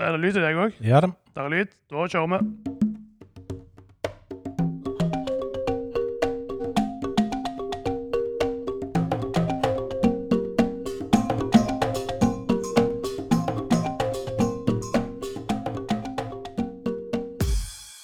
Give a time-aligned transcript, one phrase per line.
[0.00, 0.76] Er det lyd i deg òg?
[0.80, 1.10] Ja da.
[1.36, 1.72] Der er lyd.
[1.92, 2.38] Da kjører vi.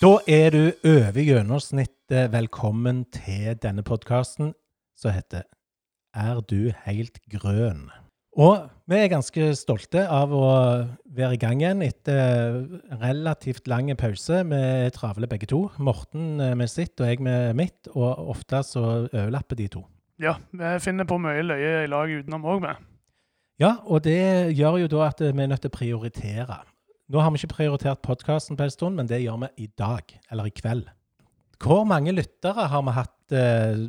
[0.04, 4.52] Da er du over gjennomsnittet velkommen til denne podkasten
[5.00, 5.48] som heter
[6.12, 7.88] Er du helt grønn?
[8.37, 10.46] Og vi er ganske stolte av å
[11.16, 12.59] være i gang igjen etter
[13.00, 14.43] relativt lang pause.
[14.44, 15.63] Vi er travle begge to.
[15.81, 19.86] Morten med sitt og jeg med mitt, og ofte så overlapper de to.
[20.21, 22.75] Ja, vi finner på mye løye i lag utenom òg, vi.
[23.64, 26.58] Ja, og det gjør jo da at vi er nødt til å prioritere.
[27.08, 30.13] Nå har vi ikke prioritert podkasten på en stund, men det gjør vi i dag,
[30.29, 30.91] eller i kveld.
[31.63, 33.80] Hvor mange lyttere har vi hatt eh,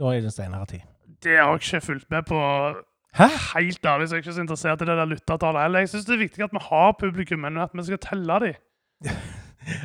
[0.00, 0.88] nå i den senere tid?
[1.22, 2.40] Det har jeg ikke fulgt med på.
[3.18, 3.28] Hæ?
[3.58, 5.84] Helt ærlig så er jeg ikke så interessert i det der lyttertallet heller.
[5.84, 8.54] Jeg syns det er viktig at vi har publikum, men at vi skal telle dem.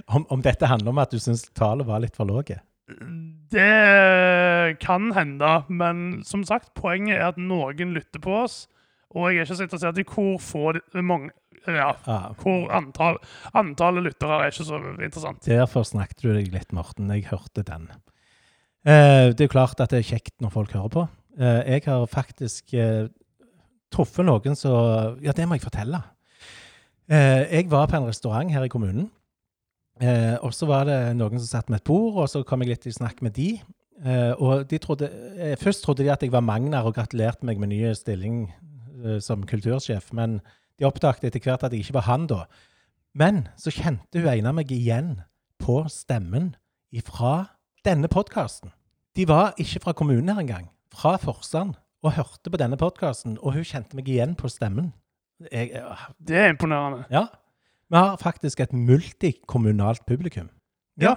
[0.07, 2.55] Om, om dette handler om at du syns tallet var litt for lave?
[3.53, 8.55] Det kan hende, men som sagt, poenget er at noen lytter på oss.
[9.13, 10.73] Og jeg er ikke så interessert i hvor få
[11.05, 11.29] mange
[11.67, 12.31] Ja, ah.
[12.39, 13.17] hvor antall,
[13.53, 15.45] antallet lyttere er ikke så interessant.
[15.45, 17.11] Derfor snakket du deg litt, Morten.
[17.11, 17.89] Jeg hørte den.
[18.87, 21.07] Eh, det er jo klart at det er kjekt når folk hører på.
[21.37, 23.07] Eh, jeg har faktisk eh,
[23.93, 26.01] truffet noen som Ja, det må jeg fortelle.
[27.07, 29.11] Eh, jeg var på en restaurant her i kommunen.
[29.97, 32.83] Og så var det noen som satt med et bord, og så kom jeg litt
[32.85, 33.55] i snakk med de.
[34.37, 35.07] Og de trodde,
[35.57, 38.43] først trodde de at jeg var Magnar og gratulerte meg med ny stilling
[39.25, 40.11] som kultursjef.
[40.13, 40.37] Men
[40.77, 42.43] de oppdaget etter hvert at jeg ikke var han da.
[43.17, 45.15] Men så kjente hun ene meg igjen
[45.57, 46.53] på stemmen
[46.93, 48.69] ifra denne podkasten.
[49.17, 53.53] De var ikke fra kommunen her engang, fra Forsand, og hørte på denne podkasten, og
[53.57, 54.91] hun kjente meg igjen på stemmen.
[55.51, 57.05] Jeg, øh, Det er imponerende.
[57.11, 57.27] ja.
[57.89, 60.49] Vi har faktisk et multikommunalt publikum.
[60.99, 61.13] Ja.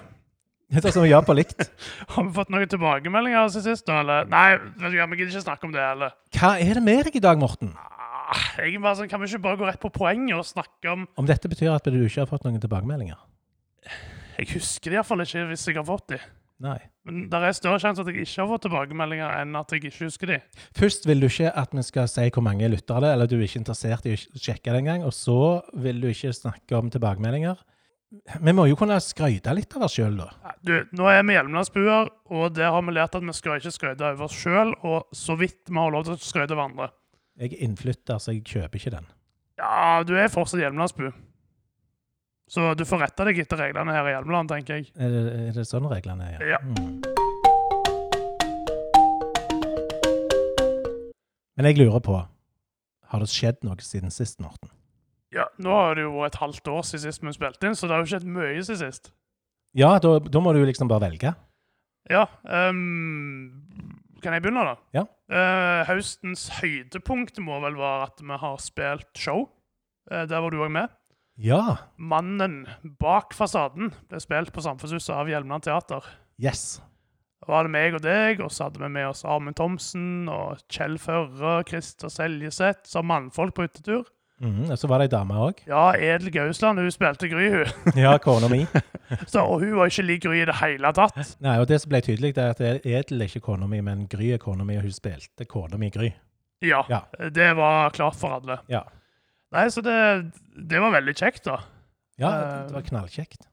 [0.70, 1.64] Det er som å gjøre på likt.
[2.14, 3.88] Har vi fått noen tilbakemeldinger siden sist?
[3.90, 4.28] eller?
[4.30, 5.82] Nei, vi gidder ikke snakke om det.
[5.82, 6.12] eller?
[6.36, 7.72] Hva er det med deg i dag, Morten?
[7.74, 10.92] Ah, jeg er bare sånn, Kan vi ikke bare gå rett på poenget og snakke
[10.92, 13.18] om Om dette betyr at du ikke har fått noen tilbakemeldinger?
[14.38, 16.20] Jeg husker det iallfall ikke hvis jeg har fått de.
[16.60, 16.76] Nei.
[17.08, 20.04] Men det er større sjanse at jeg ikke har fått tilbakemeldinger enn at jeg ikke
[20.04, 20.38] husker de.
[20.76, 23.38] Først vil du ikke at vi skal si hvor mange lyttere det er, eller du
[23.38, 25.06] er ikke interessert i å sjekke det engang.
[25.08, 25.38] Og så
[25.80, 27.62] vil du ikke snakke om tilbakemeldinger.
[28.42, 30.54] Vi må jo kunne skryte litt av oss sjøl, da.
[30.66, 34.08] Du, Nå er vi Hjelmelandsbuer, og der har vi lært at vi skal ikke skryte
[34.08, 36.90] av oss sjøl, og så vidt vi har lov til å skryte av andre.
[37.40, 39.06] Jeg er innflytter, så jeg kjøper ikke den.
[39.62, 41.06] Ja, du er fortsatt Hjelmelandsbu.
[42.50, 44.88] Så du får rette deg etter reglene her i Hjelmeland, tenker jeg.
[44.98, 46.40] Er det, er det sånn reglene er?
[46.50, 46.58] Ja.
[46.66, 46.98] Mm.
[51.54, 52.16] Men jeg lurer på,
[53.12, 54.72] har det skjedd noe siden sist, Morten?
[55.30, 57.86] Ja, Nå har det jo vært et halvt år siden sist vi spilte inn, så
[57.86, 59.12] det har jo skjedd mye siden sist.
[59.78, 61.36] Ja, da, da må du liksom bare velge.
[62.10, 63.60] Ja, Um,
[64.24, 64.74] Kan jeg begynne, da?
[64.96, 65.04] Ja.
[65.30, 69.46] Uh, høstens høydepunkt må vel være at vi har spilt show.
[70.10, 70.90] Uh, der var du òg med.
[71.40, 71.76] Ja.
[71.96, 72.66] Mannen
[73.00, 76.04] bak fasaden ble spilt på Samfunnshuset av Hjelmeland Teater.
[76.40, 76.80] Yes.
[77.40, 80.60] Da var det meg og deg, og så hadde vi med oss Amund Thomsen og
[80.68, 84.04] Kjell Førre, Christer Seljeseth som mannfolk på hyttetur.
[84.40, 85.58] Mhm, Og så var det ei dame òg.
[85.68, 87.72] Ja, Edel Gausland, hun spilte Gry, hun.
[88.04, 88.62] Ja, kona mi.
[89.28, 91.18] Så, og hun var ikke lik Gry i det hele tatt.
[91.44, 94.06] Nei, og det som ble tydelig, det er at Edel er ikke kona mi, men
[94.08, 96.08] Gry er kona mi, og hun spilte kona mi Gry.
[96.64, 97.02] Ja, Ja.
[97.32, 98.58] det var klart for alle.
[98.72, 98.82] Ja.
[99.52, 99.94] Nei, så det,
[100.70, 101.58] det var veldig kjekt, da.
[102.20, 102.66] Ja, Eh.
[102.68, 103.46] det var knallkjekt.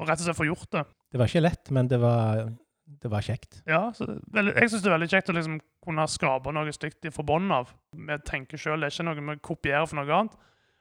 [0.00, 0.82] Rett og slett få gjort det.
[1.14, 2.48] Det var ikke lett, men det var,
[3.00, 3.60] det var kjekt.
[3.70, 7.06] Ja, så det, Jeg syns det er veldig kjekt å liksom kunne skape noe stygt
[7.14, 7.70] fra bunnen av.
[7.94, 10.34] Vi tenker sjøl, det er ikke noe vi kopierer for noe annet.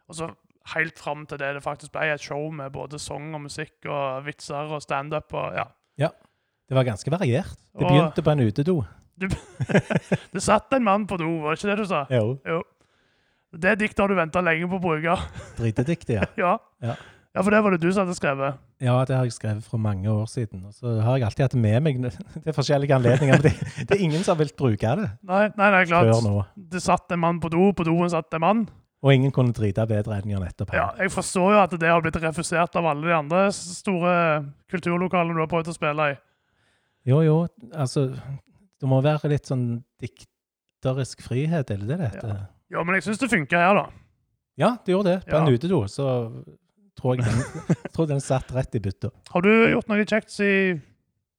[0.09, 0.31] Og så
[0.73, 4.25] helt fram til det det faktisk ble et show med både sang og musikk og
[4.25, 5.69] vitser og standup og ja.
[6.63, 7.57] Det var ganske variert.
[7.75, 8.75] Det Og- begynte på en utedo.
[10.33, 12.05] Det satt en mann på do, var det ikke det du sa?
[12.09, 12.39] Jo.
[12.47, 12.61] Jo.
[13.53, 15.17] Det diktet har du venta lenge på å bruke.
[15.59, 16.27] Dritediktet, ja.
[16.39, 16.53] ja.
[16.81, 16.95] Ja.
[16.97, 18.61] ja, for det var det du som hadde skrevet.
[18.83, 20.63] Ja, det har jeg skrevet for mange år siden.
[20.67, 21.99] Og så har jeg alltid hatt det med meg
[22.45, 23.37] til forskjellige anledninger.
[23.37, 26.55] Men det, det er ingen som har villet bruke det Nei, nei, nei klart.
[26.55, 28.65] Det satt en mann på do, på doen satt en mann.
[29.03, 30.77] Og ingen kunne drite bedre enn Jan etterpå.
[30.79, 34.13] Ja, jeg forstår jo at det har blitt refusert av alle de andre store
[34.71, 36.19] kulturlokalene du har prøvd å spille i.
[37.11, 37.35] Jo, jo,
[37.75, 38.13] altså
[38.79, 42.31] Det må være litt sånn dikterisk frihet, er det det det heter?
[42.31, 42.45] Ja,
[42.81, 43.85] men jeg syns det funker her, da.
[44.57, 45.19] Ja, det gjorde det.
[45.29, 45.45] På Ja.
[45.45, 46.07] en utedo så
[46.97, 47.41] tror jeg den,
[47.93, 49.09] tror den satt rett i bytta.
[49.33, 50.51] Har du gjort noe kjekt i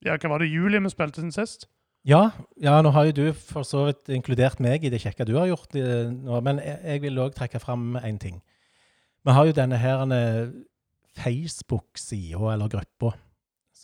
[0.05, 1.67] ja, hva var det, juli vi spilte sin sist?
[2.05, 2.29] Ja,
[2.61, 5.47] ja, nå har jo du for så vidt inkludert meg i det kjekke du har
[5.49, 8.41] gjort eh, nå, men jeg, jeg vil òg trekke fram én ting.
[9.25, 10.51] Vi har jo denne her eh,
[11.17, 13.15] Facebook-sida, eller gruppa,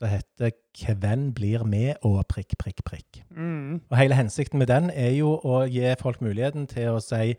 [0.02, 3.24] som heter 'Hvem blir med?' og prikk, prikk, prikk.
[3.32, 3.82] Mm.
[3.90, 7.36] Og hele hensikten med den er jo å gi folk muligheten til å si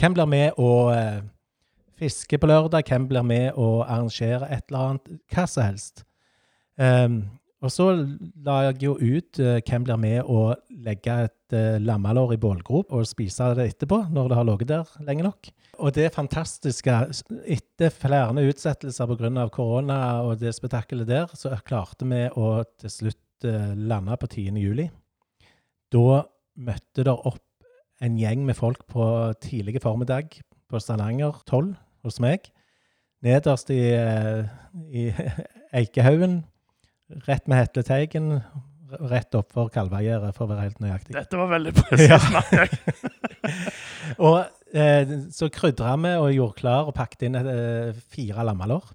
[0.00, 1.22] hvem blir med å eh,
[1.98, 6.04] fiske på lørdag, hvem blir med å arrangere et eller annet, hva som helst.
[6.78, 7.22] Ehm,
[7.64, 7.86] og så
[8.44, 10.50] la jeg jo ut eh, hvem blir med å
[10.84, 14.92] legge et uh, lammelår i bålgrop og spise det etterpå, når det har ligget der
[15.06, 15.48] lenge nok.
[15.80, 16.98] Og det fantastiske,
[17.56, 19.48] etter flere utsettelser pga.
[19.52, 24.60] korona og det spetakkelet der, så klarte vi å til slutt uh, lande på 10.
[24.60, 24.90] juli.
[25.92, 26.22] Da
[26.56, 27.42] møtte det opp
[28.04, 29.06] en gjeng med folk på
[29.40, 30.36] tidlig formiddag
[30.68, 31.72] på Stavanger 12
[32.04, 32.50] hos meg.
[33.24, 34.44] Nederst i, eh,
[34.92, 35.08] i
[35.80, 36.42] Eikehaugen,
[37.26, 38.40] rett med Hetleteigen,
[39.10, 41.14] rett oppfor Kalvegjerdet, for å være helt nøyaktig.
[41.16, 42.66] Dette var veldig presist, Ja.
[44.22, 44.38] Og
[44.76, 48.92] eh, så krydra vi og gjorde klar og pakket inn eh, fire lammelår.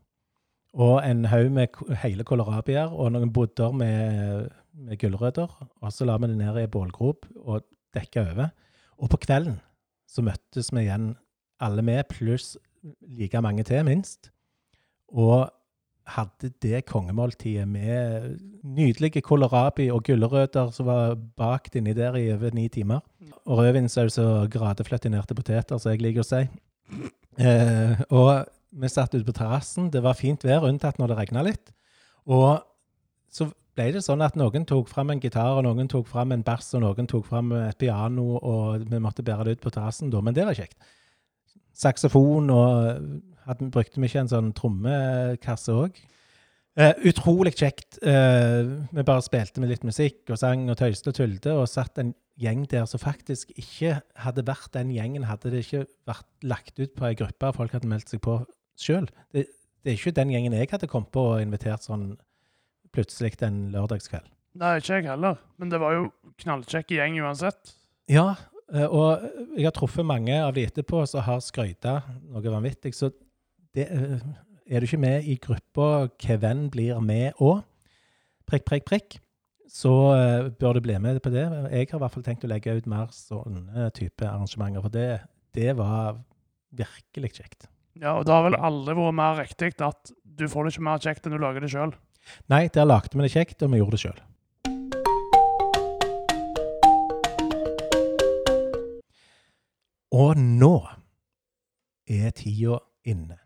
[0.79, 5.51] Og en haug med hele kålrabier og noen bodder med, med gulrøtter.
[5.81, 7.65] Og så la vi det ned i en bålgrop og
[7.95, 8.53] dekka over.
[9.03, 9.59] Og på kvelden
[10.07, 11.13] så møttes vi igjen,
[11.61, 12.55] alle med, pluss
[13.19, 14.31] like mange til, minst.
[15.11, 15.51] Og
[16.15, 22.53] hadde det kongemåltidet med nydelige kålrabi og gulrøtter som var bakt inni der i over
[22.55, 23.01] ni timer.
[23.45, 26.43] Og rødvinsaus og gradefløtinerte poteter, som jeg liker å si.
[27.39, 29.89] Eh, og vi satt ute på terrassen.
[29.91, 31.73] Det var fint vær, unntatt når det regna litt.
[32.29, 32.61] Og
[33.31, 36.43] så ble det sånn at noen tok fram en gitar, og noen tok fram en
[36.45, 40.11] bass, og noen tok fram et piano, og vi måtte bære det ut på terrassen
[40.11, 40.21] da.
[40.23, 40.77] Men det var kjekt.
[41.81, 46.01] Saksofon, og hadde, brukte vi ikke en sånn trommekasse òg.
[46.79, 47.99] Uh, utrolig kjekt.
[47.99, 51.99] Uh, vi bare spilte med litt musikk og sang og tøyste og tulte, og satt
[51.99, 56.79] en gjeng der som faktisk ikke hadde vært den gjengen, hadde det ikke vært lagt
[56.79, 58.39] ut på ei gruppe folk hadde meldt seg på
[58.79, 59.09] sjøl.
[59.35, 59.45] Det,
[59.83, 62.13] det er ikke den gjengen jeg hadde kommet på og invitert sånn
[62.95, 64.31] plutselig en lørdagskveld.
[64.59, 65.37] Nei, ikke jeg heller.
[65.61, 66.07] Men det var jo
[66.43, 67.75] knallkjekk gjeng uansett.
[68.11, 68.33] Ja,
[68.73, 72.01] uh, og jeg har truffet mange av de etterpå som har skryta
[72.31, 72.93] noe vanvittig.
[72.97, 73.13] Så
[73.75, 74.19] det, eh,
[74.67, 77.63] er du ikke med i gruppa 'Hvem blir med og
[78.47, 79.19] prikk, prikk, prikk',
[79.69, 81.47] så eh, bør du bli med på det.
[81.71, 85.21] Jeg har i hvert fall tenkt å legge ut mer sånne type arrangementer, for det,
[85.53, 86.19] det var
[86.71, 87.67] virkelig kjekt.
[87.95, 90.99] Ja, Og det har vel aldri vært mer riktig at du får det ikke mer
[90.99, 91.93] kjekt enn du lager det sjøl.
[92.49, 94.19] Nei, der lagde vi det kjekt, og vi gjorde det sjøl.
[100.11, 100.75] Og nå
[102.07, 103.40] er tida inne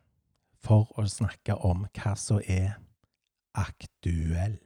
[0.65, 2.75] for å snakke om hva som er
[3.56, 4.62] aktuelt.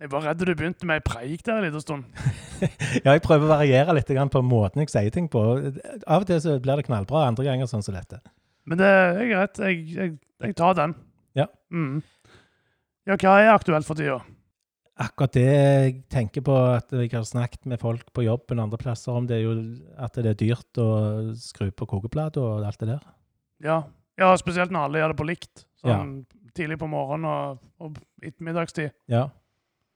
[0.00, 2.06] Jeg var redd du begynte med ei preik der en liten stund.
[3.04, 5.40] Ja, jeg prøver å variere litt på måten jeg sier ting på.
[6.04, 8.18] Av og til så blir det knallbra, andre ganger sånn som dette.
[8.68, 9.60] Men det er greit.
[9.64, 10.94] Jeg, jeg, jeg tar den.
[11.38, 11.46] Ja.
[11.72, 12.02] Mm.
[13.08, 14.18] Ja, hva er aktuelt for tida?
[15.00, 19.16] Akkurat det jeg tenker på at jeg har snakket med folk på jobben andre plasser
[19.16, 19.54] om, det er jo
[19.96, 20.90] at det er dyrt å
[21.40, 23.06] skru på kokeplata og alt det der.
[23.64, 23.78] Ja.
[24.20, 25.64] Ja, spesielt når alle gjør det på likt.
[25.80, 26.20] Sånn
[26.56, 28.90] tidlig på morgenen og, og ettermiddagstid.
[29.08, 29.28] Ja.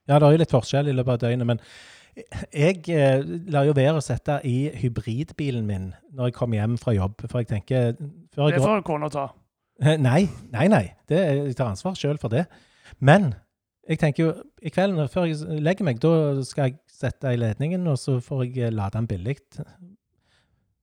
[0.09, 1.63] ja, det er jo litt forskjell i løpet av døgnet, men
[2.55, 6.95] jeg eh, lar jo være å sette i hybridbilen min når jeg kommer hjem fra
[6.95, 9.29] jobb, for jeg tenker jeg Det får kona ta.
[9.83, 10.85] Eh, Nei, nei, nei.
[11.11, 12.45] Det, jeg tar ansvar sjøl for det.
[13.03, 13.33] Men
[13.89, 14.31] jeg tenker jo
[14.63, 16.15] i kvelden før jeg legger meg, da
[16.47, 19.41] skal jeg sette i ledningen, og så får jeg eh, lade den billig.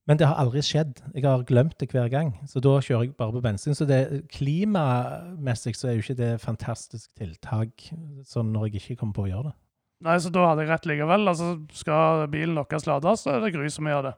[0.10, 0.98] Men det har aldri skjedd.
[1.14, 2.34] Jeg har glemt det hver gang.
[2.50, 3.78] Så da kjører jeg bare på bensin.
[3.78, 7.92] Så det, klimamessig så er jo ikke det fantastisk tiltak
[8.28, 9.56] sånn når jeg ikke kommer på å gjøre det.
[10.02, 11.30] Nei, så da hadde jeg rett likevel.
[11.30, 14.16] Altså, skal bilen deres lades, så er det Gry som gjør det.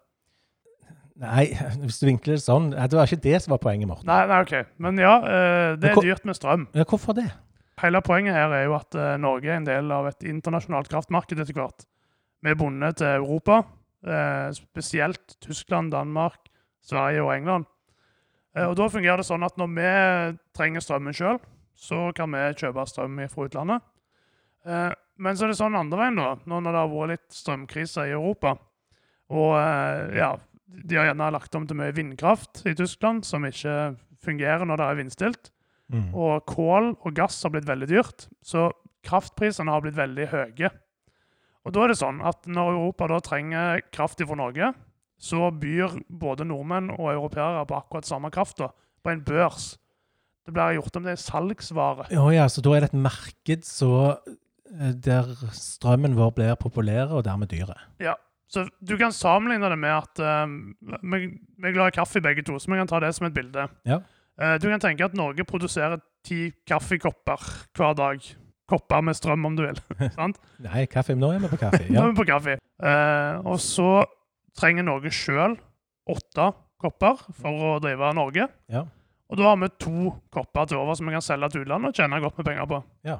[1.23, 1.45] Nei,
[1.83, 4.07] hvis du vinkler det sånn Det var ikke det som var poenget, Morten.
[4.09, 4.71] Nei, nei, OK.
[4.81, 6.67] Men ja, eh, det er dyrt med strøm.
[6.73, 7.27] Ja, hvorfor det?
[7.81, 11.43] Hele poenget her er jo at eh, Norge er en del av et internasjonalt kraftmarked
[11.43, 11.85] etter hvert.
[12.43, 13.61] Vi er bundet til Europa,
[14.57, 16.49] spesielt Tyskland, Danmark,
[16.83, 17.69] Sverige og England.
[18.55, 19.89] Eh, og Da fungerer det sånn at når vi
[20.55, 21.39] trenger strømmen sjøl,
[21.73, 23.87] så kan vi kjøpe strøm fra utlandet.
[24.65, 24.91] Eh,
[25.23, 28.07] men så er det sånn andre veien, da, nå når det har vært litt strømkrise
[28.09, 28.55] i Europa.
[29.33, 30.31] Og eh, ja,
[30.73, 34.87] de har gjerne lagt om til mye vindkraft i Tyskland, som ikke fungerer når det
[34.87, 35.51] er vindstilt.
[35.93, 36.07] Mm.
[36.15, 38.71] Og kål og gass har blitt veldig dyrt, så
[39.05, 40.71] kraftprisene har blitt veldig høye.
[41.63, 44.73] Og da er det sånn at når Europa da trenger kraft fra Norge,
[45.23, 49.73] så byr både nordmenn og europeere på akkurat samme kraft da, på en børs.
[50.43, 52.09] Det blir gjort om det er salgsvare.
[52.11, 54.17] Ja, ja, så da er det et marked så,
[54.73, 57.77] eh, der strømmen vår blir populær, og dermed dyre.
[58.03, 58.17] Ja,
[58.53, 61.25] Så du kan sammenligne det med at um, vi,
[61.57, 63.65] vi er glad i kaffe begge to, så vi kan ta det som et bilde.
[63.89, 63.97] Ja.
[64.37, 67.41] Uh, du kan tenke at Norge produserer ti kaffekopper
[67.73, 68.27] hver dag.
[68.73, 69.77] Kopper med strøm, om du vil.
[70.17, 70.39] sant?
[70.65, 71.13] Nei, kaffe.
[71.17, 71.83] Nå er vi på kaffe.
[71.93, 72.57] Nå er vi på kaffe.
[72.57, 73.89] Eh, og så
[74.57, 75.55] trenger Norge sjøl
[76.09, 76.49] åtte
[76.83, 78.49] kopper for å drive Norge.
[78.73, 78.83] Ja.
[79.31, 81.97] Og da har vi to kopper til over som vi kan selge til utlandet og
[82.01, 82.81] tjene godt med penger på.
[83.07, 83.19] Ja.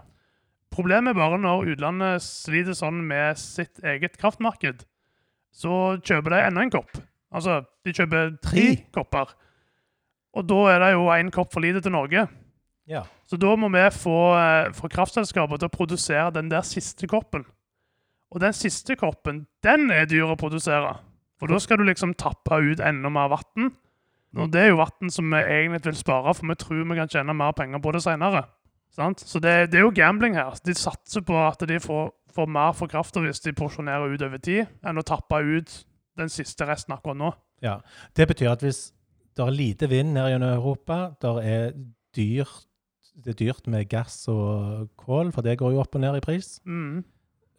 [0.74, 4.83] Problemet er bare når utlandet sliter sånn med sitt eget kraftmarked,
[5.53, 6.91] så kjøper de enda en kopp.
[7.33, 8.77] Altså, de kjøper tre Tre?
[8.93, 9.33] kopper.
[10.33, 12.25] Og da er det jo én kopp for lite til Norge.
[12.89, 13.03] Ja.
[13.29, 17.45] Så da må vi få, eh, få kraftselskapet til å produsere den der siste koppen.
[18.33, 20.97] Og den siste koppen, den er dyr å produsere.
[21.39, 23.71] For da skal du liksom tappe ut enda mer vann.
[24.33, 27.11] Og det er jo vann som vi egentlig vil spare, for vi tror vi kan
[27.11, 28.47] tjene mer penger på det senere.
[28.93, 30.53] Så det, det er jo gambling her.
[30.65, 34.41] De satser på at de får, får mer for krafta hvis de porsjonerer ut over
[34.41, 35.85] tid, enn å tappe ut
[36.17, 37.31] den siste resten akkurat nå.
[37.61, 37.79] ja.
[38.13, 38.91] Det betyr at hvis
[39.33, 41.71] det er lite vind her gjennom Europa, det er
[42.15, 42.67] dyrt,
[43.13, 46.24] det er dyrt med gass og kål, for det går jo opp og ned i
[46.24, 46.55] pris.
[46.65, 47.03] Mm.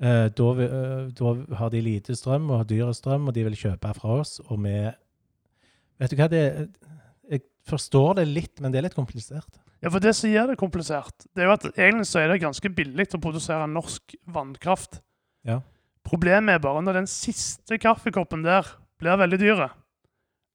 [0.02, 3.58] Eh, da, eh, da har de lite strøm og har dyre strøm, og de vil
[3.58, 4.40] kjøpe fra oss.
[4.48, 4.76] Og vi
[6.02, 6.40] Vet du hva, det,
[7.30, 9.60] jeg forstår det litt, men det er litt komplisert.
[9.78, 12.40] Ja, for det som gjør det komplisert, det er jo at egentlig så er det
[12.42, 14.98] ganske billig å produsere norsk vannkraft.
[15.46, 15.60] Ja.
[16.04, 18.66] Problemet er bare når den siste kaffekoppen der
[18.98, 19.62] blir veldig dyr,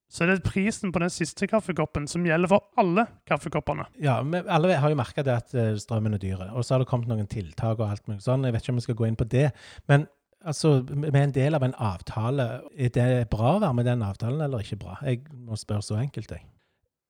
[0.09, 3.85] så er det prisen på den siste kaffekoppen som gjelder for alle kaffekoppene.
[4.01, 6.47] Ja, men alle har jo merka det at eh, strømmen er dyre.
[6.57, 8.47] Og så har det kommet noen tiltak og alt mulig sånn.
[8.47, 9.51] Jeg vet ikke om vi skal gå inn på det.
[9.91, 10.07] Men
[10.41, 12.47] altså, vi er en del av en avtale.
[12.73, 14.97] Er det bra å være med den avtalen, eller ikke bra?
[15.05, 16.47] Jeg må spørre så enkelt, jeg.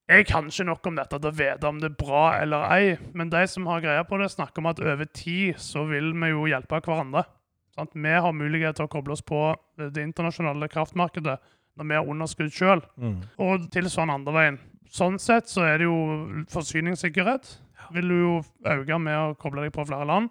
[0.10, 2.96] Jeg kan ikke nok om dette til å vite om det er bra eller ei,
[3.14, 6.32] men de som har greie på det, snakker om at over tid så vil vi
[6.32, 7.28] jo hjelpe hverandre.
[7.78, 7.94] Sant?
[7.94, 11.38] Vi har mulighet til å koble oss på det internasjonale kraftmarkedet
[11.80, 12.84] når vi har underskudd sjøl.
[13.00, 13.16] Mm.
[13.46, 14.60] Og tilsvarende andre veien.
[14.90, 15.98] Sånn sett så er det jo
[16.52, 17.50] forsyningssikkerhet.
[17.96, 18.36] Vil du jo
[18.70, 20.30] øke med å koble deg på flere land.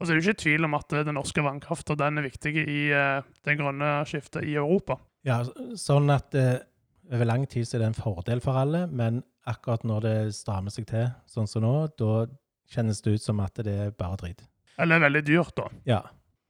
[0.00, 2.78] Og så er det jo ikke tvil om at den norske vannkrafta er viktig i
[2.92, 4.98] eh, det grønne skiftet i Europa.
[5.24, 5.38] Ja,
[5.80, 6.58] sånn at eh,
[7.12, 10.74] over lang tid så er det en fordel for alle, men akkurat når det strammer
[10.74, 12.26] seg til, sånn som nå, da
[12.74, 14.44] kjennes det ut som at det er bare drit.
[14.80, 15.68] Eller veldig dyrt, da.
[15.86, 16.00] Ja.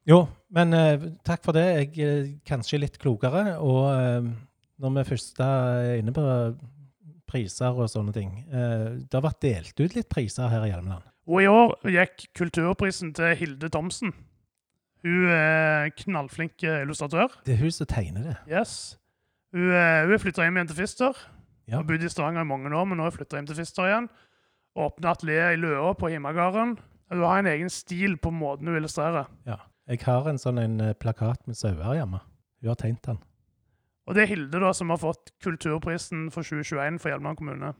[0.09, 1.65] Jo, men eh, takk for det.
[1.65, 3.57] Jeg er kanskje litt klokere.
[3.65, 4.31] Og eh,
[4.83, 6.25] når vi først er inne på
[7.31, 11.07] priser og sånne ting eh, Det har vært delt ut litt priser her i Hjelmeland.
[11.25, 14.13] Og i år gikk kulturprisen til Hilde Thomsen.
[15.05, 17.33] Hun er knallflink illustratør.
[17.45, 18.37] Det er hun som tegner det.
[18.49, 18.97] Yes.
[19.57, 21.25] Hun, eh, hun er flytta hjem igjen til Fister.
[21.65, 21.79] Ja.
[21.79, 23.89] Har bodd i Stavanger i mange år, men nå er hun flytta hjem til Fister
[23.89, 24.09] igjen.
[24.77, 26.75] Åpna atelier i Løa på Himmagarden.
[27.13, 29.31] Hun har en egen stil på måten hun illustrerer.
[29.91, 32.23] Jeg har en sånn en eh, plakat med sauer hjemme.
[32.63, 33.21] Hun har tegnet den.
[34.09, 37.73] Og det er Hilde da som har fått Kulturprisen for 2021 for Hjelmeland kommune.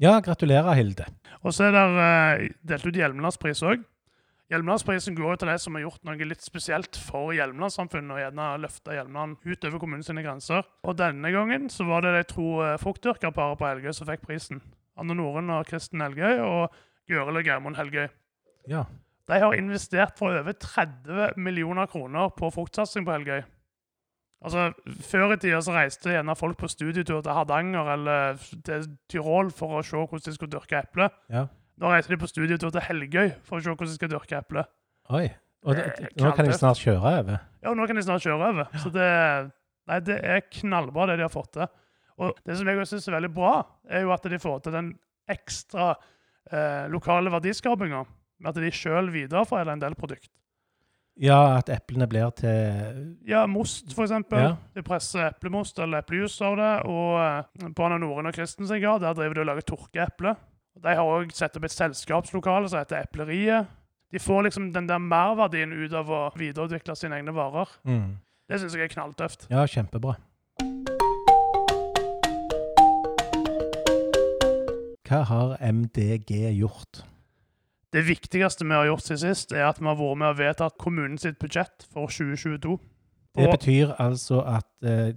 [0.00, 1.04] Ja, gratulerer, Hilde.
[1.44, 3.84] Og så er det eh, delt ut Hjelmelandspris òg.
[4.50, 8.96] Hjelmelandsprisen går til de som har gjort noe litt spesielt for Hjelmelandssamfunnet, og gjerne løfta
[8.96, 10.64] Hjelmeland utover kommunens grenser.
[10.82, 14.58] Og denne gangen så var det de to uh, fruktdyrkerparene på Helgøy som fikk prisen.
[14.98, 16.74] Anne Noren og Kristen Helgøy, og
[17.06, 18.08] Gøril og Geirmund Helgøy.
[18.72, 18.88] Ja.
[19.30, 23.44] De har investert for over 30 millioner kroner på fruktsatsing på Helgøy.
[24.40, 24.70] Altså,
[25.04, 29.78] Før i tida så reiste gjerne folk på studietur til Hardanger eller til Tyrol for
[29.78, 31.10] å se hvordan de skulle dyrke eple.
[31.32, 31.46] ja.
[31.80, 34.66] Nå reiser de på studietur til Helgøy for å se hvordan de skal dyrke eple.
[35.16, 35.30] Oi.
[35.64, 37.38] Og det, det, nå kan de snart kjøre over.
[37.64, 38.68] Ja, nå kan de snart kjøre over.
[38.82, 39.06] Så det,
[39.88, 41.70] nei, det er knallbra, det de har fått til.
[42.20, 43.54] Og det som jeg syns er veldig bra,
[43.88, 44.90] er jo at de får til den
[45.32, 45.94] ekstra
[46.52, 48.02] eh, lokale verdiskapinga.
[48.40, 50.30] Med at de sjøl videreforedler en del produkt.
[51.20, 54.40] Ja, at eplene blir til Ja, most, for eksempel.
[54.40, 54.54] Ja.
[54.74, 56.70] De presser eplemost eller eplejus av det.
[56.88, 60.32] Og eh, på Anna Noren og Christensen gard, der driver de og lager tørkeeple.
[60.80, 63.68] De har òg satt opp et selskapslokale som heter Epleriet.
[64.10, 67.68] De får liksom den der merverdien ut av å videreutvikle sine egne varer.
[67.84, 68.10] mm.
[68.50, 69.44] Det syns jeg er knalltøft.
[69.46, 70.16] Ja, kjempebra.
[75.06, 77.04] Hva har MDG gjort?
[77.90, 80.76] Det viktigste vi har gjort siden sist, er at vi har vært med og vedtatt
[80.78, 82.76] kommunens budsjett for 2022.
[83.38, 85.16] Det betyr altså at eh,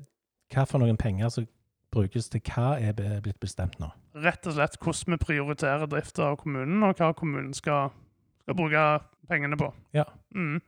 [0.53, 1.45] hva for noen penger som
[1.93, 3.91] brukes til hva, er blitt bestemt nå.
[4.13, 7.93] rett og slett hvordan vi prioriterer drifta av kommunen, og hva kommunen skal,
[8.41, 8.83] skal bruke
[9.29, 9.69] pengene på.
[9.93, 10.05] Ja.
[10.35, 10.61] Mm.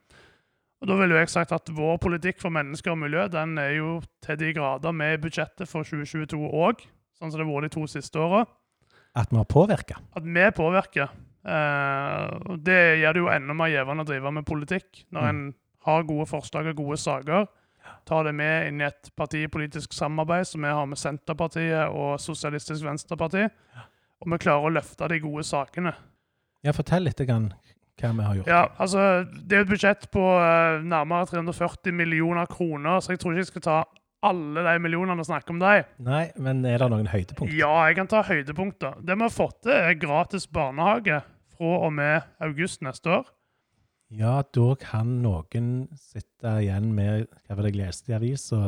[0.82, 4.02] Og Da ville jeg sagt at vår politikk for mennesker og miljø den er jo
[4.22, 6.84] til de grader med i budsjettet for 2022 òg,
[7.18, 8.44] sånn som det har vært de to siste åra.
[9.16, 10.02] At vi har påvirka.
[10.14, 11.14] At vi påvirker.
[11.46, 15.04] Og Det gjør det jo enda mer gjevende å drive med politikk.
[15.14, 15.30] Når Mm.
[15.30, 15.54] en
[15.86, 17.48] har gode forslag og gode saker,
[18.06, 22.84] tar det med inn i et partipolitisk samarbeid som vi har med Senterpartiet og Sosialistisk
[22.84, 23.44] Venstreparti,
[24.22, 25.94] og vi klarer å løfte de gode sakene.
[26.64, 27.54] Ja, fortell litt grann
[28.02, 28.48] hva vi har gjort.
[28.48, 33.34] Ja, altså, Det er et budsjett på uh, nærmere 340 millioner kroner, så jeg tror
[33.34, 33.84] ikke jeg skal ta
[34.24, 35.84] alle de millionene og snakke om dem.
[36.00, 37.54] Nei, men er det noen høydepunkt?
[37.54, 38.98] Ja, jeg kan ta høydepunkter.
[39.06, 41.22] Det vi har fått til, er gratis barnehage
[41.56, 43.32] fra og med august neste år.
[44.14, 48.68] Ja, da kan noen sitte igjen med hva var det jeg leste i avisa,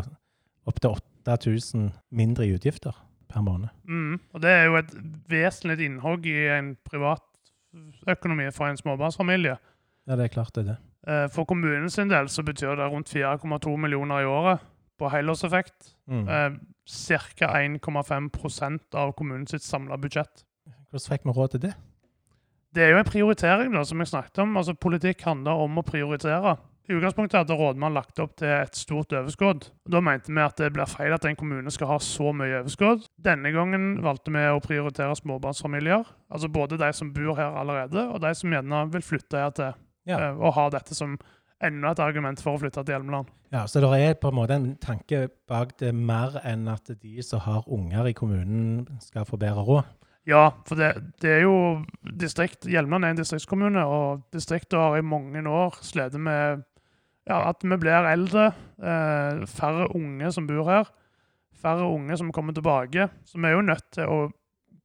[0.68, 2.96] opptil 8000 mindre i utgifter
[3.30, 3.70] per måned.
[3.86, 4.18] Mm.
[4.34, 4.94] Og det er jo et
[5.30, 9.58] vesentlig innhogg i en privatøkonomi for en småbarnsfamilie.
[10.08, 10.78] Ja, det er klart det er det.
[11.08, 14.64] Eh, For kommunen sin del så betyr det rundt 4,2 millioner i året
[14.98, 15.94] på helårseffekt.
[16.08, 16.28] Mm.
[16.28, 17.52] Eh, Ca.
[17.60, 20.46] 1,5% av kommunens samla budsjett.
[20.88, 21.74] Hvordan fikk vi råd til det?
[22.76, 24.58] Det er jo en prioritering, da, som jeg snakket om.
[24.60, 26.58] Altså, Politikk handler om å prioritere.
[26.88, 29.66] I utgangspunktet hadde rådmannen lagt opp til et stort overskudd.
[29.92, 33.04] Da mente vi at det blir feil at en kommune skal ha så mye overskudd.
[33.20, 36.08] Denne gangen valgte vi å prioritere småbarnsfamilier.
[36.32, 39.76] Altså både de som bor her allerede, og de som gjerne vil flytte her til.
[40.08, 40.22] Ja.
[40.30, 41.18] eh, Og ha dette som
[41.60, 43.28] enda et argument for å flytte til Hjelmeland.
[43.52, 47.22] Ja, Så det er på en måte en tanke bak det mer enn at de
[47.22, 49.84] som har unger i kommunen, skal få bedre råd?
[50.28, 50.90] Ja, for det,
[51.24, 51.58] det er jo
[52.20, 56.66] distrikt, Hjelmeland er en distriktskommune, og distriktet har i mange år slitt med
[57.28, 60.90] ja, at vi blir eldre, eh, færre unge som bor her,
[61.56, 63.08] færre unge som kommer tilbake.
[63.28, 64.18] Så vi er jo nødt til å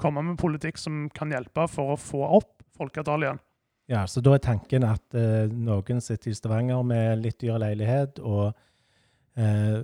[0.02, 3.42] komme med politikk som kan hjelpe for å få opp folketallet igjen.
[3.90, 8.22] Ja, Så da er tanken at eh, noen sitter i Stavanger med litt dyr leilighet
[8.22, 8.54] og
[9.34, 9.82] eh,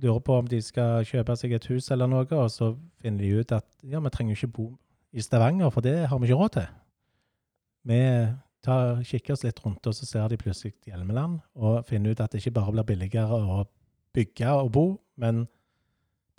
[0.00, 2.72] lurer på om de skal kjøpe seg et hus eller noe, og så
[3.04, 4.66] finner de ut at ja, vi trenger ikke bo
[5.14, 6.66] i Stavanger, for det har vi ikke råd til.
[7.86, 8.00] Vi
[8.64, 12.32] tar, kikker oss litt rundt, og så ser de plutselig Hjelmeland, og finner ut at
[12.32, 13.62] det ikke bare blir billigere å
[14.14, 14.84] bygge og bo,
[15.20, 15.44] men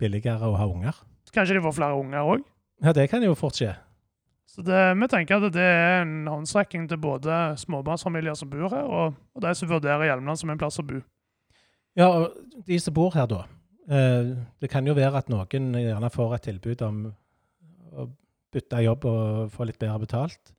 [0.00, 1.00] billigere å ha unger.
[1.32, 2.44] Kanskje de får flere unger òg.
[2.84, 3.72] Ja, det kan jo fort skje.
[4.46, 8.84] Så det, vi tenker at det er en håndsrekking til både småbarnsfamilier som bor her,
[8.84, 11.00] og, og de som vurderer Hjelmeland som en plass å bo.
[11.96, 13.42] Ja, og de som bor her da,
[13.88, 17.02] eh, det kan jo være at noen gjerne får et tilbud om
[17.96, 18.08] å
[18.56, 20.52] bytte jobb og få litt bedre betalt.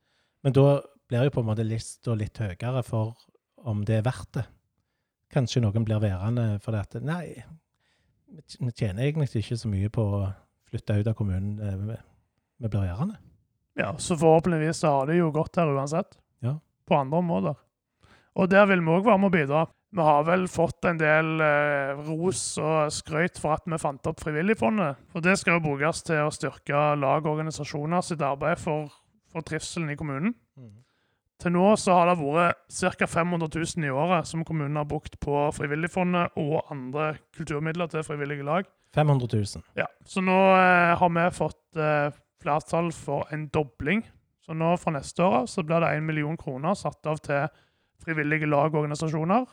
[0.46, 0.66] Men da
[1.10, 3.16] blir jo på en måte lista litt høyere for
[3.68, 4.44] om det er verdt det.
[5.34, 7.24] Kanskje noen blir værende fordi at nei,
[8.60, 10.20] vi tjener egentlig ikke så mye på å
[10.68, 11.58] flytte ut av kommunen.
[11.60, 11.96] eh, Vi,
[12.64, 13.18] vi blir værende.
[13.78, 16.16] Ja, så forhåpentligvis så har det jo gått her uansett.
[16.44, 16.56] Ja.
[16.88, 17.58] På andre områder.
[18.38, 19.60] Og der vil vi òg være med å bidra.
[19.90, 24.20] Vi har vel fått en del eh, ros og skrøyt for at vi fant opp
[24.20, 25.00] Frivilligfondet.
[25.16, 28.92] Og det skal jo brukes til å styrke lag og organisasjoner sitt arbeid for,
[29.32, 30.34] for trivselen i kommunen.
[31.38, 33.06] Til nå så har det vært ca.
[33.06, 38.44] 500 000 i året som kommunen har brukt på Frivilligfondet og andre kulturmidler til frivillige
[38.44, 38.66] lag.
[38.96, 39.62] 500 000.
[39.78, 42.10] Ja, Så nå eh, har vi fått eh,
[42.42, 44.02] flertall for en dobling.
[44.44, 47.46] Så nå fra neste år så blir det 1 million kroner satt av til
[48.02, 49.46] frivillige lag og organisasjoner.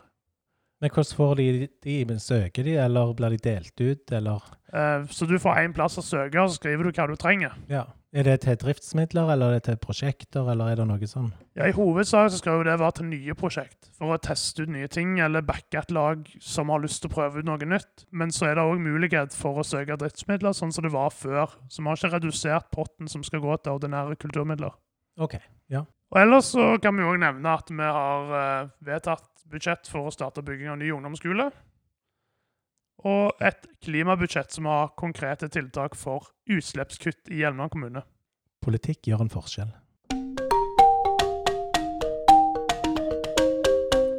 [0.83, 2.19] Men hvordan får de de?
[2.19, 4.43] Søker de, eller blir de delt ut, eller?
[4.75, 7.55] Eh, så du får én plass å søke, og så skriver du hva du trenger.
[7.71, 7.85] Ja.
[8.15, 11.33] Er det til driftsmidler, eller er det til prosjekter, eller er det noe sånn?
[11.57, 14.71] Ja, I hovedsak så skal jo det være til nye prosjekt, for å teste ut
[14.71, 18.05] nye ting, eller backe et lag som har lyst til å prøve ut noe nytt.
[18.15, 21.57] Men så er det òg mulighet for å søke driftsmidler, sånn som det var før.
[21.67, 24.79] Så vi har ikke redusert potten som skal gå til ordinære kulturmidler.
[25.19, 25.35] OK.
[25.71, 25.83] ja.
[26.15, 30.13] Og ellers så kan vi òg nevne at vi har eh, vedtatt budsjett for å
[30.13, 31.49] starte bygging av ny ungdomsskole.
[33.05, 38.05] Og et klimabudsjett som har konkrete tiltak for utslippskutt i Hjelmeland kommune.
[38.65, 39.73] Politikk gjør en forskjell.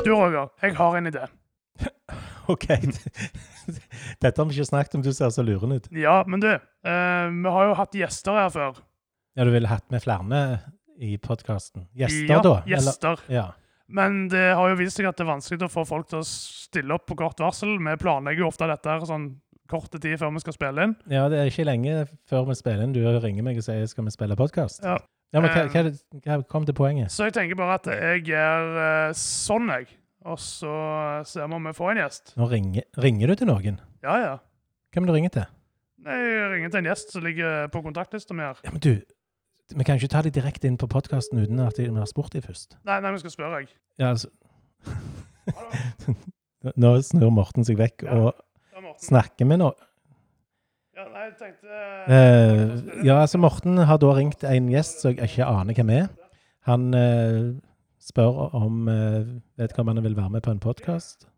[0.06, 1.24] Du Roger, jeg har en idé.
[2.52, 2.68] OK.
[4.22, 5.88] Dette har vi ikke snakket om, du ser så luren ut.
[5.90, 8.78] Ja, men du, eh, vi har jo hatt gjester her før.
[9.34, 10.44] Ja, du ville hatt med flere
[11.02, 11.88] i podkasten?
[11.98, 12.60] Gjester, ja, da?
[12.62, 13.24] Eller- gjester.
[13.88, 16.27] Men det har jo vist seg at det er vanskelig å få folk til å
[16.27, 17.77] stille opp på kort varsel.
[17.79, 19.29] Vi planlegger jo ofte dette her sånn
[19.70, 20.96] korte tid før vi skal spille inn.
[21.11, 22.92] ja, det er ikke lenge før vi spiller inn.
[22.94, 24.83] Du ringer meg og sier skal vi spille podkast.
[24.83, 24.99] Ja.
[25.35, 25.70] Ja, men hva, Eh.
[25.75, 27.11] hva, hva kom til poenget?
[27.11, 29.88] Så jeg tenker bare at jeg gjør eh, sånn, jeg.
[30.27, 30.70] Og så
[31.27, 32.33] ser vi om vi får en gjest.
[32.38, 33.81] Nå ringer, ringer du til noen?
[34.07, 34.33] Ja, ja.
[34.94, 35.46] Hvem du ringer til?
[36.07, 38.59] Nei, Jeg ringer til en gjest som ligger på kontaktlista mi her.
[38.64, 38.92] Ja, men du,
[39.74, 42.42] vi kan ikke ta de direkte inn på podkasten uten at vi har spurt de
[42.44, 42.76] først.
[42.87, 43.72] Nei, nei, vi skal spørre, jeg.
[43.98, 44.29] Ja, altså
[46.83, 48.16] Nå snur Morten seg vekk Ja.
[48.31, 48.42] og
[49.02, 49.74] snakker med noe.
[50.96, 51.68] Ja, nei, jeg tenkte
[52.09, 56.07] uh, ja, altså Morten har da ringt en gjest som jeg ikke aner hvem er.
[56.70, 57.52] Han uh,
[58.02, 59.26] spør om uh,
[59.61, 61.29] vedkommende vil være med på en podkast.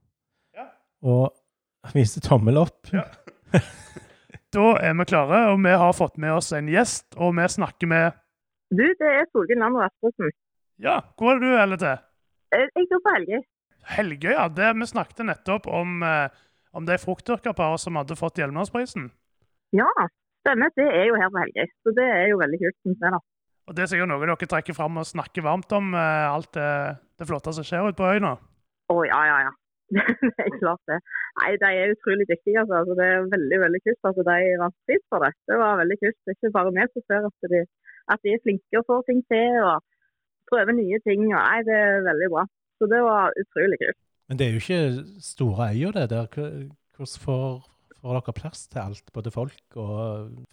[0.57, 0.69] Ja.
[1.03, 1.35] Og
[1.95, 2.93] viser tommel opp.
[2.93, 3.05] Ja.
[4.55, 7.91] Da er vi klare, og vi har fått med oss en gjest, og vi snakker
[7.91, 8.17] med
[8.73, 10.31] Du, det er Solgunn Lander Aspersen.
[10.81, 11.97] Ja, hvor er det du heller til?
[12.57, 13.43] Eh, Jeg tror på Helgøy.
[13.97, 14.47] Helgøy, ja.
[14.49, 16.29] Det, vi snakket nettopp om, eh,
[16.73, 19.11] om det fruktdyrkerparet som hadde fått Hjelmlandsprisen.
[19.77, 19.89] Ja,
[20.45, 20.73] stemmer.
[20.77, 21.69] Det er jo her på Helgøy.
[21.85, 22.79] Så det er jo veldig kult.
[22.87, 23.21] synes jeg da.
[23.69, 26.69] Og det er sikkert noe dere trekker fram og snakker varmt om, eh, alt det,
[27.21, 29.53] det flotte som skjer ute på øya Å Å ja, ja, ja.
[30.37, 30.99] Det er klart det.
[31.41, 32.59] Nei, de er utrolig dyktige.
[32.63, 32.75] altså.
[32.81, 35.33] altså det er veldig veldig kult at de vant pris for det.
[35.49, 36.19] Det var veldig kult.
[36.23, 37.61] Det er ikke bare vi som ser at de,
[38.13, 39.77] at de er flinke og får ting til og
[40.51, 41.25] prøver nye ting.
[41.33, 42.45] og Nei, det er veldig bra.
[42.79, 44.01] Så det var utrolig kult.
[44.29, 44.83] Men det er jo ikke
[45.33, 46.27] store øyer, det der.
[46.95, 47.45] Hvordan får,
[48.01, 49.07] får dere plass til alt?
[49.17, 49.97] Både folk og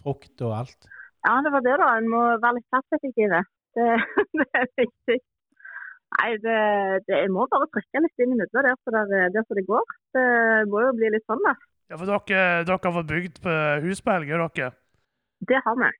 [0.02, 0.80] frukt og alt?
[1.26, 1.88] Ja, det var det, da.
[2.00, 3.36] En må være litt plasseffektiv.
[3.76, 3.88] Det,
[4.40, 5.18] det er viktig.
[6.16, 6.56] Nei, det,
[7.08, 9.66] det jeg må bare trykke litt inn i midler der så det, der så det
[9.68, 9.94] går.
[10.16, 10.26] Det
[10.72, 11.54] må jo bli litt sånn, da.
[11.90, 13.40] Ja, for dere, dere har fått bygd
[13.84, 14.72] hus på Helgøy, dere.
[15.46, 15.90] Det har vi.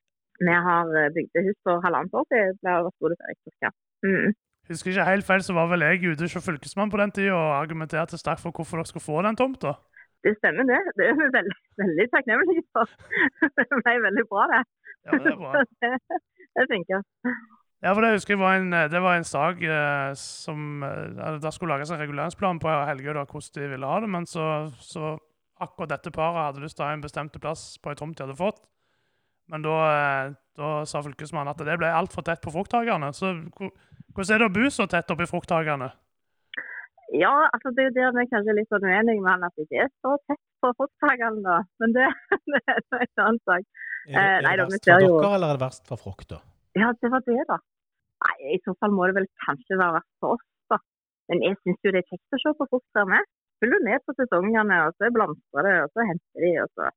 [0.40, 2.56] Vi har eh, bygd hus for halvannet år siden.
[2.60, 3.72] Det ble Stole Ferikirke.
[4.06, 4.34] Mm.
[4.70, 7.52] Husker ikke helt feil, så var vel jeg ute hos fylkesmannen på den tida og
[7.60, 9.76] argumenterte sterkt for hvorfor dere skulle få den tomta.
[10.26, 10.80] Det stemmer, det.
[10.98, 12.90] Det er vi veldig, veldig takknemlige for.
[13.56, 14.62] Det ble veldig bra, det.
[15.06, 15.62] Ja, det er bra.
[16.56, 17.02] Det, det jeg.
[17.84, 21.52] Ja, for det husker det var en, det var en sak eh, som eh, Det
[21.52, 24.46] skulle lages en reguleringsplan på Helgøy da, hvordan de ville ha det, men så,
[24.80, 25.18] så
[25.60, 28.24] akkurat dette paret hadde lyst til å ha en bestemt plass på en tomt de
[28.24, 28.64] hadde fått.
[29.52, 33.12] Men da, eh, da sa fylkesmannen at det ble altfor tett på frukthagerne.
[33.14, 35.92] Så hvordan er det å bo så tett oppi frukthagerne?
[37.14, 39.54] Ja, altså det er jo der vi kanskje er litt sånn uenige med han at
[39.54, 41.60] det ikke er så tett på frukthagerne, da.
[41.78, 42.08] Men det,
[42.56, 43.62] det er en annen sak.
[44.08, 46.36] Er det, Eh, er det verst for dere, eller er det verst for frukta?
[46.76, 47.56] Ja, det var det, da.
[48.26, 50.78] Nei, i så fall må det vel kanskje være verst for oss, da.
[51.30, 53.28] Men jeg syns jo det er kjekt å se på frukttrær med.
[53.62, 56.92] Følger med på sesongene, og så blomstrer det, og så henter de, og så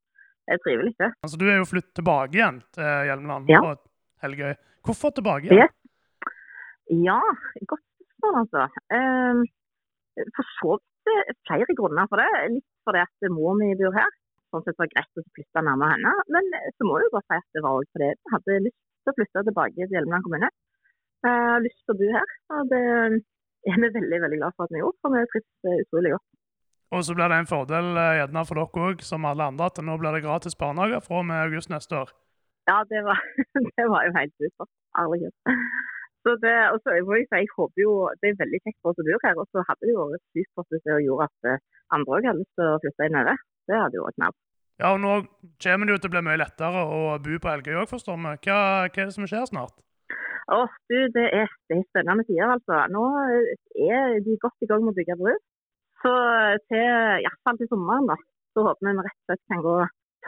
[0.49, 1.07] Det er trivelig, det.
[1.23, 3.59] Altså, Du er jo flyttet tilbake igjen til Hjelmeland Ja.
[3.61, 3.83] og
[4.23, 4.55] Helgøy.
[4.81, 5.59] Hvorfor tilbake igjen?
[5.61, 5.75] Yes.
[6.89, 7.19] Ja,
[7.69, 8.63] godt spørsmål, altså.
[8.97, 9.43] Um,
[10.35, 12.29] for så vidt eh, flere grunner for det.
[12.55, 14.09] Litt fordi at mor mi bor her.
[14.49, 16.13] Sånn sett var det greit å flytte nærmere henne.
[16.33, 18.81] Men eh, så må jeg jo bare si at det var fordi jeg hadde lyst
[19.03, 20.49] til å flytte tilbake til Hjelmeland kommune.
[21.25, 22.33] Jeg har lyst til å bo her.
[22.55, 22.83] Og det
[23.67, 26.27] er vi veldig veldig glad for at vi gjorde, for vi trives utrolig godt.
[26.95, 29.81] Og så blir det en fordel eh, gjerne for dere òg, som alle andre, at
[29.85, 32.13] nå blir det gratis barnehage fra og med august neste år.
[32.69, 33.19] Ja, det var,
[33.77, 34.71] det var jo helt supert.
[34.97, 35.35] Herlighet.
[36.25, 38.91] Så det, og så må jeg si, jeg håper jo, Det er veldig kjekt for
[38.91, 39.37] oss å bo her.
[39.37, 41.63] Og så hadde det jo vært supert hvis det gjorde at eh,
[41.95, 43.43] andre òg hadde lyst til å flytte inn over.
[43.69, 44.35] Det hadde jo vært knall.
[44.79, 45.13] Ja, og nå
[45.59, 48.33] kommer det jo til å bli mye lettere å bo på Helgøy òg, forstår vi.
[48.47, 49.75] Hva, hva er det som skjer snart?
[50.49, 52.85] Å, du, det er, det er spennende tider, altså.
[52.93, 53.03] Nå
[53.85, 55.33] er de godt i gang med å bygge bru.
[55.99, 56.13] Så
[56.71, 56.85] til,
[57.19, 58.15] i hvert fall til sommeren, da,
[58.55, 59.75] så håper vi vi rett og slett kan gå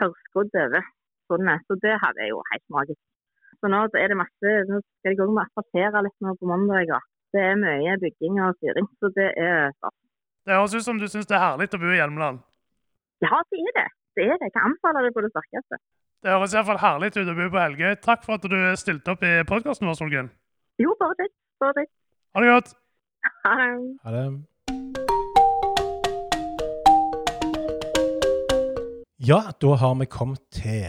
[0.00, 0.84] tørrskodd over
[1.32, 1.64] sundet.
[1.66, 3.00] Så det her er jo helt magisk.
[3.62, 6.36] Så nå er det masse, nå skal de i gang med å asfaltere litt nå
[6.36, 7.08] på mandager.
[7.32, 9.96] Det er mye bygging og styring, så det er stas.
[10.44, 12.42] Det høres ut som du syns det er herlig å bo i Hjelmeland.
[13.24, 13.88] Ja, det er det.
[14.16, 14.48] Det er det.
[14.48, 15.76] Jeg kan anbefale det på det sterkeste.
[16.22, 17.94] Det høres iallfall herlig ut å bo på Helgøy.
[18.04, 20.28] Takk for at du stilte opp i podkasten vår, Solgunn.
[20.82, 21.34] Jo, bare fint.
[21.62, 21.92] Bare fint.
[22.36, 22.74] Ha det godt.
[23.46, 23.70] Ha det.
[24.04, 24.26] Ha det.
[29.22, 30.86] Ja, da har vi kommet til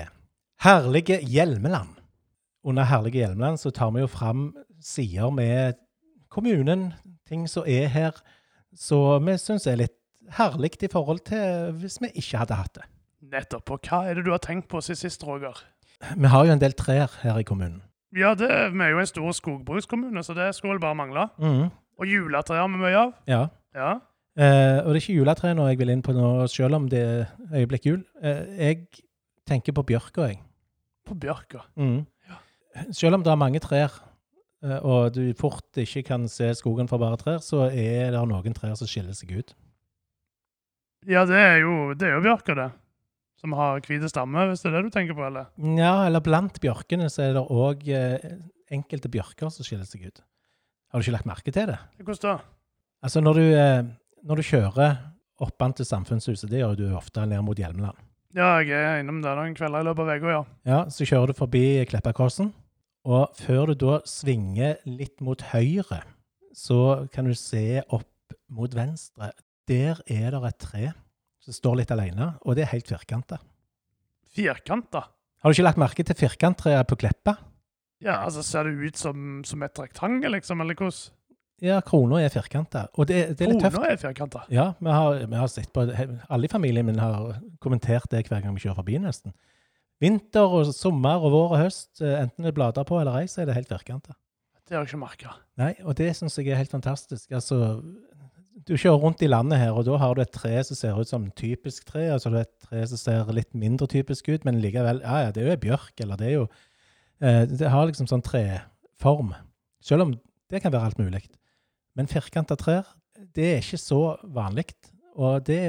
[0.65, 1.95] Herlige Hjelmeland.
[2.63, 4.49] Under Herlige Hjelmeland så tar vi jo fram
[4.83, 5.79] sider med
[6.29, 6.91] kommunen,
[7.29, 8.17] ting som er her,
[8.75, 9.99] så vi syns er litt
[10.33, 12.92] herlig i forhold til hvis vi ikke hadde hatt det.
[13.31, 13.71] Nettopp.
[13.71, 15.63] Og hva er det du har tenkt på siden sist, Roger?
[16.17, 17.81] Vi har jo en del trær her i kommunen.
[18.13, 21.27] Ja, det, vi er jo en stor skogbrukskommune, så det skulle vel bare mangle.
[21.41, 21.69] Mm.
[21.99, 23.13] Og juletre har vi mye av.
[23.29, 23.45] ja.
[23.73, 23.93] Ja.
[24.37, 27.01] Eh, og det er ikke juletre nå jeg vil inn på nå, selv om det
[27.01, 27.99] er øyeblikk jul.
[28.21, 29.03] Eh, jeg
[29.49, 30.39] tenker på bjørka, jeg.
[31.05, 31.65] På Bjørka.
[31.77, 32.05] Mm.
[32.95, 33.93] Selv om det er mange trær,
[34.63, 38.57] eh, og du fort ikke kan se skogen for bare trær, så er det noen
[38.57, 39.53] trær som skiller seg ut.
[41.05, 42.69] Ja, det er jo, det er jo Bjørka, det.
[43.43, 45.49] Som har hvite stamme, hvis det er det du tenker på, eller?
[45.75, 48.37] Ja, eller blant bjørkene så er det òg eh,
[48.71, 50.21] enkelte bjørker som skiller seg ut.
[50.93, 51.75] Har du ikke lagt merke til det?
[51.99, 52.37] Hvordan da?
[53.03, 53.83] Altså, når du, eh,
[54.23, 54.95] når du kjører
[55.43, 57.99] oppan til Samfunnshuset, det gjør du ofte ned mot Hjelmeland.
[58.33, 60.41] Ja, jeg er innom der noen kvelder i løpet av uka, ja.
[60.71, 62.53] Ja, så kjører du forbi Kleppakossen,
[63.03, 65.99] og før du da svinger litt mot høyre,
[66.55, 69.33] så kan du se opp mot venstre.
[69.67, 70.93] Der er det et tre
[71.43, 73.39] som står litt alene, og det er helt firkanta.
[74.33, 75.07] Firkanta.
[75.43, 77.35] Har du ikke lagt merke til firkanttreet på Kleppa?
[78.03, 81.19] Ja, altså, ser det ut som, som et rektangel, liksom, eller hvordan?
[81.63, 83.77] Ja, krona er firkanta, og det, det er litt tøft.
[83.77, 84.41] Krona er firkanta.
[84.51, 85.85] Ja, vi har, vi har sett på.
[86.27, 89.35] Alle i familien min har kommentert det hver gang vi kjører forbi, nesten.
[90.03, 93.29] vinter og sommer og vår og høst, eh, enten det er blader på eller ei,
[93.31, 94.17] så er det helt firkanta.
[94.63, 95.35] Det har jeg ikke merka.
[95.59, 97.31] Nei, og det syns jeg er helt fantastisk.
[97.35, 97.61] Altså,
[98.67, 101.09] du kjører rundt i landet her, og da har du et tre som ser ut
[101.09, 104.45] som typisk tre, og så har du et tre som ser litt mindre typisk ut,
[104.47, 106.45] men likevel Ja, ja, det er jo ei bjørk, eller det er jo
[107.19, 109.33] eh, Det har liksom sånn treform.
[109.83, 110.15] Selv om
[110.51, 111.25] det kan være alt mulig.
[111.97, 112.87] Men firkanta trær,
[113.35, 114.71] det er ikke så vanlig.
[115.15, 115.59] Og det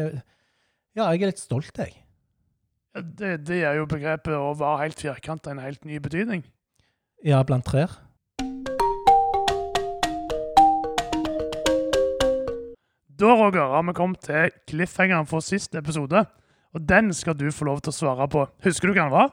[0.95, 1.97] Ja, jeg er litt stolt, jeg.
[2.95, 6.45] Det, det er jo begrepet å være helt firkanta en helt ny betydning.
[7.27, 8.04] Ja, blant trær.
[13.21, 16.25] Da Roger, har vi kommet til cliffhangeren for siste episode.
[16.75, 18.43] Og den skal du få lov til å svare på.
[18.65, 19.29] Husker du hva den var?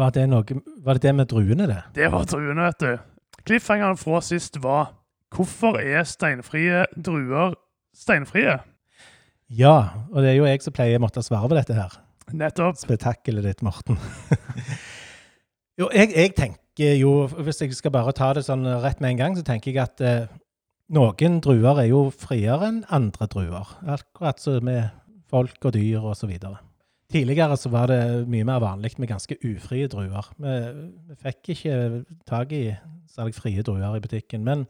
[0.00, 1.78] Var det, noe, var det det med druene, det?
[1.94, 3.36] Det var druene, vet du.
[3.46, 4.96] Cliffhangeren fra sist var
[5.30, 7.54] Hvorfor er steinfrie druer
[7.94, 8.56] steinfrie?
[9.46, 9.76] Ja,
[10.10, 11.94] og det er jo jeg som pleier å måtte svare på dette her.
[12.34, 12.80] Nettopp.
[12.82, 13.98] Spetakkelet ditt, Morten.
[15.78, 19.22] jo, jeg, jeg, tenker jo, hvis jeg skal bare ta det sånn rett med en
[19.22, 20.26] gang, så tenker jeg at eh,
[20.90, 23.76] noen druer er jo friere enn andre druer.
[23.86, 24.90] Akkurat som med
[25.30, 26.32] folk og dyr osv.
[27.10, 30.30] Tidligere så var det mye mer vanlig med ganske ufrie druer.
[30.38, 30.54] Vi,
[31.22, 31.76] fikk ikke
[32.28, 32.64] tak i
[33.10, 34.44] særlig frie druer i butikken.
[34.46, 34.66] Men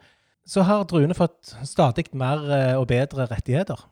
[0.49, 3.85] så har druene fått stadig mer eh, og bedre rettigheter.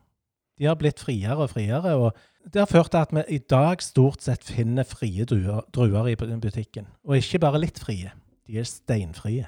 [0.59, 2.17] De har blitt friere og friere, og
[2.49, 6.17] det har ført til at vi i dag stort sett finner frie druer, druer i
[6.17, 6.89] butikken.
[7.05, 8.11] Og ikke bare litt frie,
[8.49, 9.47] de er steinfrie.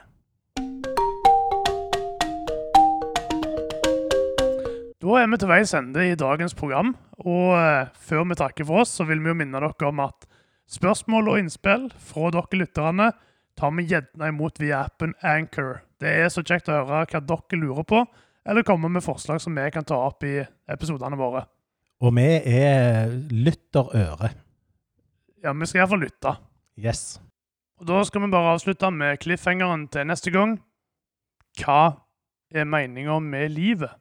[5.10, 6.92] Da er vi til veis ende i dagens program.
[7.26, 10.26] Og eh, før vi takker for oss, så vil vi jo minne dere om at
[10.70, 13.08] spørsmål og innspill fra dere lytterne
[13.58, 15.80] tar vi gjerne imot via appen Anchor.
[15.98, 18.04] Det er så kjekt å høre hva dere lurer på,
[18.46, 21.42] eller komme med forslag som vi kan ta opp i episodene våre.
[22.06, 24.30] Og vi er lytterøre.
[25.42, 26.36] Ja, vi skal iallfall lytte.
[26.78, 27.18] Yes.
[27.82, 30.60] Og Da skal vi bare avslutte med cliffhangeren til neste gang.
[31.58, 31.96] Hva
[32.54, 33.98] er meninga med livet?